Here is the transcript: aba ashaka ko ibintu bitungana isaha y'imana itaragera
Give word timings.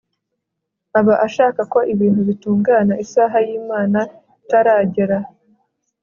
aba 0.99 1.15
ashaka 1.25 1.61
ko 1.73 1.79
ibintu 1.93 2.21
bitungana 2.29 2.93
isaha 3.05 3.35
y'imana 3.47 3.99
itaragera 4.39 5.17